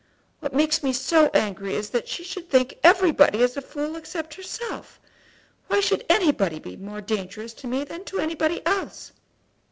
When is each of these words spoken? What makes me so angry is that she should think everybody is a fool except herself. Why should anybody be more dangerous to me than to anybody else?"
What 0.39 0.55
makes 0.55 0.81
me 0.81 0.93
so 0.93 1.29
angry 1.31 1.75
is 1.75 1.91
that 1.91 2.07
she 2.07 2.23
should 2.23 2.49
think 2.49 2.79
everybody 2.83 3.43
is 3.43 3.55
a 3.55 3.61
fool 3.61 3.95
except 3.95 4.33
herself. 4.33 4.99
Why 5.67 5.79
should 5.79 6.07
anybody 6.09 6.57
be 6.57 6.75
more 6.75 7.01
dangerous 7.01 7.53
to 7.61 7.67
me 7.67 7.83
than 7.83 8.03
to 8.05 8.17
anybody 8.17 8.65
else?" 8.65 9.11